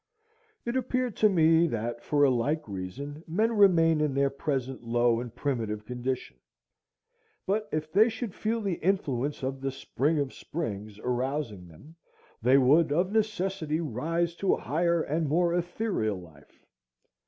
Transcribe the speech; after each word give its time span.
It 0.65 0.75
appeared 0.75 1.15
to 1.17 1.29
me 1.29 1.67
that 1.67 2.01
for 2.03 2.23
a 2.23 2.31
like 2.31 2.67
reason 2.67 3.23
men 3.27 3.55
remain 3.55 4.01
in 4.01 4.15
their 4.15 4.31
present 4.31 4.81
low 4.83 5.19
and 5.21 5.31
primitive 5.35 5.85
condition; 5.85 6.37
but 7.45 7.69
if 7.71 7.91
they 7.93 8.09
should 8.09 8.33
feel 8.33 8.61
the 8.61 8.79
influence 8.83 9.43
of 9.43 9.61
the 9.61 9.69
spring 9.69 10.17
of 10.17 10.33
springs 10.33 10.97
arousing 10.97 11.67
them, 11.67 11.97
they 12.41 12.57
would 12.57 12.91
of 12.91 13.11
necessity 13.11 13.79
rise 13.79 14.33
to 14.37 14.55
a 14.55 14.59
higher 14.61 15.03
and 15.03 15.29
more 15.29 15.53
ethereal 15.53 16.19
life. 16.19 16.65